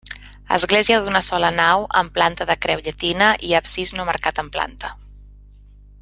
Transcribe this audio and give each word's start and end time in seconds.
Església 0.55 0.97
d'una 1.01 1.19
sola 1.25 1.51
nau 1.57 1.83
amb 2.01 2.15
planta 2.15 2.47
de 2.51 2.55
creu 2.65 2.81
llatina 2.87 3.27
i 3.49 3.53
absis 3.63 3.95
no 3.99 4.07
marcat 4.11 4.41
en 4.45 4.49
planta. 4.57 4.91